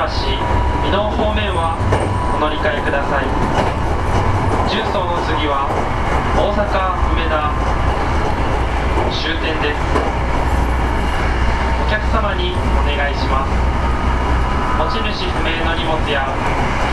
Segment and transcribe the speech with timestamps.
[0.00, 1.76] 橋箕面方面は
[2.32, 3.28] お乗り換えください。
[4.72, 5.68] 重曹の次は
[6.40, 6.64] 大阪
[7.12, 7.52] 梅田
[9.12, 9.80] 終点です。
[11.84, 13.52] お客様にお願いします。
[14.80, 16.32] 持ち主不明の荷物や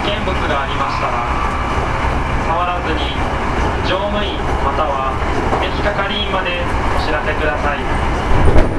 [0.03, 1.23] 危険物がありましたら
[2.43, 3.15] 触らずに
[3.87, 4.35] 乗務員
[4.67, 5.15] または
[5.63, 6.59] 駅係員まで
[6.99, 8.76] お知らせください。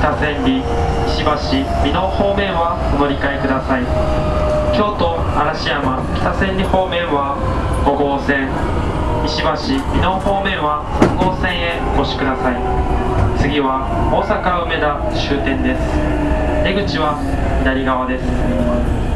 [0.00, 0.62] 北千里
[1.06, 1.28] 石橋
[1.84, 3.84] 美濃方面はお乗り換えください。
[4.74, 7.36] 京都嵐山北千里方面は
[7.84, 8.48] 5号線
[9.28, 12.56] 石橋美濃方面は3号線へお越しください。
[13.36, 15.80] 次は大阪梅田終点です。
[16.64, 17.20] 出口は
[17.60, 19.09] 左側です。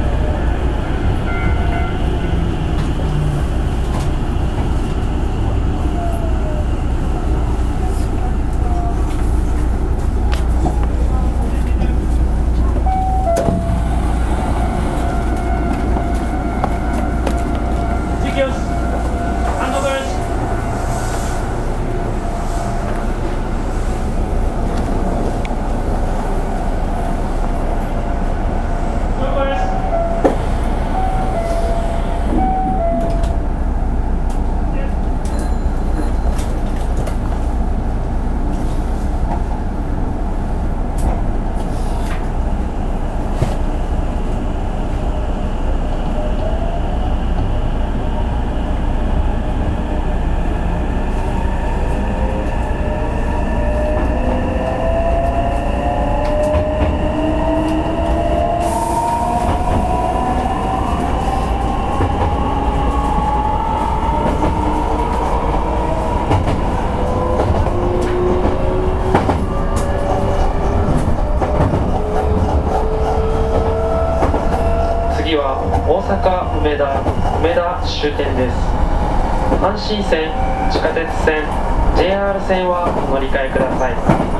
[76.04, 77.00] 阪梅田
[77.40, 78.56] 梅田終点です。
[79.60, 80.30] 阪神線
[80.70, 81.44] 地下鉄線
[81.96, 84.33] JR 線はお乗り換えください。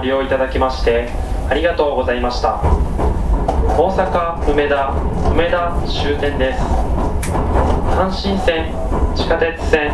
[0.00, 1.10] ご利用いただきまして
[1.50, 2.54] ありがとうございました。
[3.76, 4.94] 大阪梅田
[5.30, 6.60] 梅田終点です。
[6.62, 8.72] 阪神線
[9.14, 9.92] 地下鉄線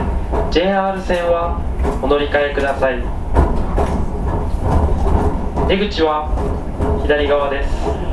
[0.52, 1.60] JR 線は
[2.00, 3.02] お乗り換えください。
[5.66, 6.30] 出口は
[7.02, 8.05] 左側です。